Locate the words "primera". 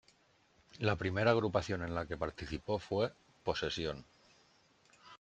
0.95-1.29